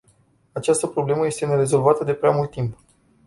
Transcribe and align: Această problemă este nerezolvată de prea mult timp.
Această 0.51 0.87
problemă 0.87 1.25
este 1.25 1.45
nerezolvată 1.45 2.03
de 2.03 2.13
prea 2.13 2.31
mult 2.31 2.51
timp. 2.51 2.77